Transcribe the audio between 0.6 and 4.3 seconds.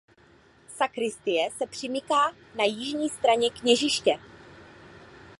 Sakristie se přimyká na jižní straně kněžiště.